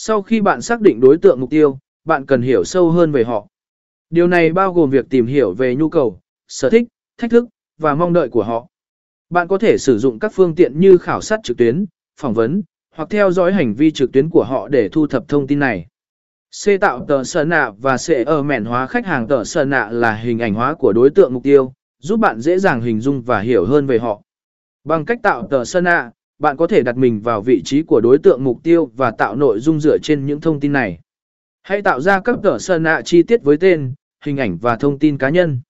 Sau 0.00 0.22
khi 0.22 0.40
bạn 0.40 0.62
xác 0.62 0.80
định 0.80 1.00
đối 1.00 1.18
tượng 1.18 1.40
mục 1.40 1.50
tiêu, 1.50 1.78
bạn 2.04 2.26
cần 2.26 2.42
hiểu 2.42 2.64
sâu 2.64 2.90
hơn 2.90 3.12
về 3.12 3.24
họ. 3.24 3.46
Điều 4.10 4.26
này 4.26 4.52
bao 4.52 4.72
gồm 4.72 4.90
việc 4.90 5.06
tìm 5.10 5.26
hiểu 5.26 5.52
về 5.52 5.74
nhu 5.74 5.88
cầu, 5.88 6.20
sở 6.48 6.70
thích, 6.70 6.84
thách 7.20 7.30
thức 7.30 7.48
và 7.78 7.94
mong 7.94 8.12
đợi 8.12 8.28
của 8.28 8.42
họ. 8.42 8.66
Bạn 9.30 9.48
có 9.48 9.58
thể 9.58 9.78
sử 9.78 9.98
dụng 9.98 10.18
các 10.18 10.32
phương 10.34 10.54
tiện 10.54 10.80
như 10.80 10.98
khảo 10.98 11.20
sát 11.20 11.40
trực 11.44 11.56
tuyến, 11.56 11.84
phỏng 12.20 12.34
vấn, 12.34 12.62
hoặc 12.94 13.10
theo 13.10 13.30
dõi 13.30 13.52
hành 13.52 13.74
vi 13.74 13.90
trực 13.90 14.12
tuyến 14.12 14.28
của 14.30 14.44
họ 14.44 14.68
để 14.68 14.88
thu 14.88 15.06
thập 15.06 15.28
thông 15.28 15.46
tin 15.46 15.58
này. 15.58 15.86
C 16.64 16.68
tạo 16.80 17.04
tờ 17.08 17.24
sở 17.24 17.44
nạ 17.44 17.70
và 17.78 17.96
C 17.96 18.26
ở 18.26 18.42
mẹn 18.42 18.64
hóa 18.64 18.86
khách 18.86 19.06
hàng 19.06 19.28
tờ 19.28 19.44
sở 19.44 19.64
nạ 19.64 19.88
là 19.90 20.14
hình 20.14 20.38
ảnh 20.38 20.54
hóa 20.54 20.74
của 20.74 20.92
đối 20.92 21.10
tượng 21.10 21.34
mục 21.34 21.42
tiêu, 21.42 21.72
giúp 21.98 22.16
bạn 22.16 22.40
dễ 22.40 22.58
dàng 22.58 22.80
hình 22.80 23.00
dung 23.00 23.22
và 23.22 23.40
hiểu 23.40 23.64
hơn 23.64 23.86
về 23.86 23.98
họ. 23.98 24.22
Bằng 24.84 25.04
cách 25.04 25.18
tạo 25.22 25.48
tờ 25.50 25.64
sở 25.64 25.80
nạ, 25.80 26.10
bạn 26.38 26.56
có 26.56 26.66
thể 26.66 26.82
đặt 26.82 26.96
mình 26.96 27.20
vào 27.20 27.40
vị 27.40 27.62
trí 27.64 27.82
của 27.82 28.00
đối 28.00 28.18
tượng 28.18 28.44
mục 28.44 28.62
tiêu 28.62 28.90
và 28.96 29.10
tạo 29.10 29.36
nội 29.36 29.60
dung 29.60 29.80
dựa 29.80 29.98
trên 30.02 30.26
những 30.26 30.40
thông 30.40 30.60
tin 30.60 30.72
này. 30.72 31.00
Hãy 31.62 31.82
tạo 31.82 32.00
ra 32.00 32.20
các 32.20 32.36
tờ 32.42 32.58
sơn 32.58 32.82
nạ 32.82 33.00
chi 33.04 33.22
tiết 33.22 33.42
với 33.42 33.56
tên, 33.56 33.94
hình 34.24 34.36
ảnh 34.36 34.58
và 34.58 34.76
thông 34.76 34.98
tin 34.98 35.18
cá 35.18 35.28
nhân. 35.28 35.60